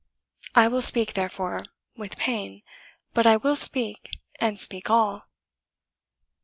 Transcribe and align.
I 0.55 0.67
will 0.67 0.81
speak, 0.81 1.13
therefore, 1.13 1.63
with 1.95 2.17
pain, 2.17 2.63
but 3.13 3.27
I 3.27 3.37
will 3.37 3.55
speak, 3.55 4.09
and 4.39 4.59
speak 4.59 4.89
all." 4.89 5.25